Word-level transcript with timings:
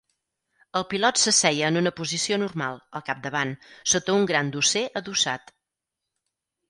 El 0.79 0.85
pilot 0.93 1.19
s'asseia 1.23 1.67
en 1.73 1.77
una 1.81 1.91
posició 1.99 2.39
normal, 2.43 2.79
al 3.01 3.03
capdavant, 3.11 3.55
sota 3.95 4.19
un 4.23 4.27
gran 4.33 4.51
dosser 4.59 4.85
adossat. 5.03 5.55